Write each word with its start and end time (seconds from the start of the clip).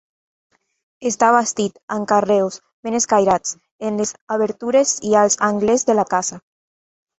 Està 1.09 1.27
bastit 1.35 1.77
amb 1.97 2.09
carreus 2.13 2.57
ben 2.89 2.97
escairats 3.01 3.55
en 3.91 4.01
les 4.03 4.15
obertures 4.39 4.97
i 5.13 5.17
als 5.23 5.39
angles 5.53 5.89
de 5.93 6.01
la 6.03 6.11
casa. 6.19 6.45